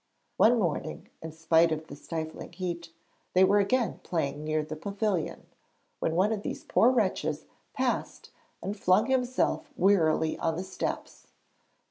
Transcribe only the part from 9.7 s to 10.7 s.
wearily on the